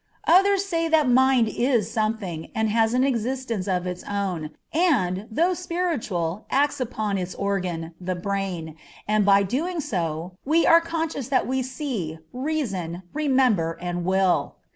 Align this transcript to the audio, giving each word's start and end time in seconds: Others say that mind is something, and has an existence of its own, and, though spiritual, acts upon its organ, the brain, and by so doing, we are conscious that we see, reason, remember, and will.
Others 0.25 0.65
say 0.65 0.87
that 0.87 1.07
mind 1.07 1.47
is 1.47 1.91
something, 1.91 2.49
and 2.55 2.71
has 2.71 2.95
an 2.95 3.03
existence 3.03 3.67
of 3.67 3.85
its 3.85 4.03
own, 4.05 4.49
and, 4.73 5.27
though 5.29 5.53
spiritual, 5.53 6.47
acts 6.49 6.79
upon 6.81 7.19
its 7.19 7.35
organ, 7.35 7.93
the 8.01 8.15
brain, 8.15 8.77
and 9.07 9.23
by 9.23 9.41
so 9.41 9.45
doing, 9.45 10.31
we 10.43 10.65
are 10.65 10.81
conscious 10.81 11.27
that 11.29 11.45
we 11.45 11.61
see, 11.61 12.17
reason, 12.33 13.03
remember, 13.13 13.77
and 13.79 14.03
will. 14.03 14.55